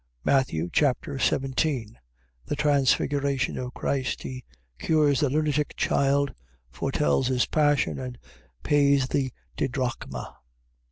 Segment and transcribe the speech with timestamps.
[0.25, 1.95] Matthew Chapter 17
[2.47, 4.43] The Transfiguration of Christ: He
[4.79, 6.33] cures the lunatic child:
[6.71, 8.17] foretells his passion; and
[8.63, 10.37] pays the didrachma.